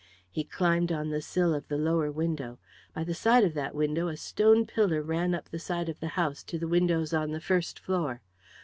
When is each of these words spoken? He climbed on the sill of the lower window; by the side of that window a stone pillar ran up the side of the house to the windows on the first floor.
He 0.31 0.43
climbed 0.43 0.91
on 0.91 1.11
the 1.11 1.21
sill 1.21 1.53
of 1.53 1.67
the 1.67 1.77
lower 1.77 2.09
window; 2.11 2.57
by 2.91 3.03
the 3.03 3.13
side 3.13 3.43
of 3.43 3.53
that 3.53 3.75
window 3.75 4.07
a 4.07 4.17
stone 4.17 4.65
pillar 4.65 5.03
ran 5.03 5.35
up 5.35 5.49
the 5.49 5.59
side 5.59 5.89
of 5.89 5.99
the 5.99 6.07
house 6.17 6.41
to 6.45 6.57
the 6.57 6.67
windows 6.67 7.13
on 7.13 7.29
the 7.29 7.39
first 7.39 7.77
floor. 7.77 8.23